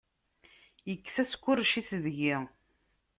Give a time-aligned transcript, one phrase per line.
[0.89, 2.35] Yekkes askurec-is deg-i.